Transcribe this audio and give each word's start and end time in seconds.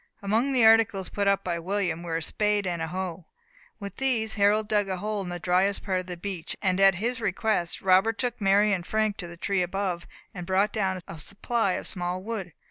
Among 0.23 0.51
the 0.51 0.65
articles 0.65 1.09
put 1.09 1.27
up 1.27 1.43
by 1.43 1.59
William 1.59 2.01
were 2.01 2.17
a 2.17 2.23
spade 2.23 2.65
and 2.65 2.81
a 2.81 2.87
hoe. 2.87 3.27
With 3.79 3.97
these 3.97 4.33
Harold 4.33 4.67
dug 4.67 4.89
a 4.89 4.97
hole 4.97 5.21
in 5.21 5.29
the 5.29 5.37
dryest 5.37 5.83
part 5.83 5.99
of 5.99 6.07
the 6.07 6.17
beach; 6.17 6.55
and, 6.59 6.79
at 6.79 6.95
his 6.95 7.21
request, 7.21 7.83
Robert 7.83 8.17
took 8.17 8.41
Mary 8.41 8.73
and 8.73 8.83
Frank 8.87 9.17
to 9.17 9.27
the 9.27 9.37
tree 9.37 9.61
above, 9.61 10.07
and 10.33 10.47
brought 10.47 10.73
down 10.73 11.01
a 11.07 11.19
supply 11.19 11.73
of 11.73 11.85
small 11.87 12.19
wood. 12.23 12.53